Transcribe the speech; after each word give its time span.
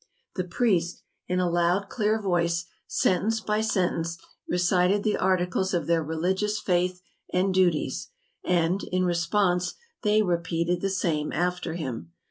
The 0.33 0.45
priest, 0.45 1.03
in 1.27 1.39
a 1.39 1.47
loud, 1.47 1.87
clear 1.87 2.19
voice, 2.19 2.65
sentence 2.87 3.39
by 3.39 3.61
sentence, 3.61 4.17
recited 4.49 5.03
the 5.03 5.15
articles 5.15 5.75
of 5.75 5.85
their 5.85 6.03
religious 6.03 6.57
faith 6.59 7.03
and 7.31 7.53
duties, 7.53 8.09
and, 8.43 8.81
in 8.85 9.05
response, 9.05 9.75
they 10.01 10.23
repeated 10.23 10.81
the 10.81 10.89
same 10.89 11.31
after 11.31 11.75
him. 11.75 12.13